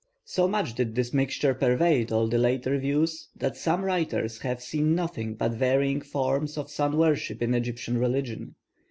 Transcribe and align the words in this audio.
So 0.25 0.47
much 0.47 0.73
did 0.73 0.95
this 0.95 1.13
mixture 1.13 1.53
pervade 1.53 2.11
all 2.11 2.27
the 2.27 2.39
later 2.39 2.75
views 2.79 3.29
that 3.35 3.55
some 3.55 3.83
writers 3.85 4.39
have 4.39 4.59
seen 4.59 4.95
nothing 4.95 5.35
but 5.35 5.51
varying 5.51 6.01
forms 6.01 6.57
of 6.57 6.71
sun 6.71 6.97
worship 6.97 7.39
in 7.39 7.53
Egyptian 7.53 7.99
religion. 7.99 8.55